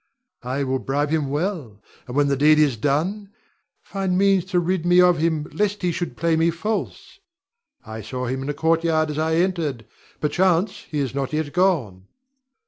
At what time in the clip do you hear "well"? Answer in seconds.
1.29-1.79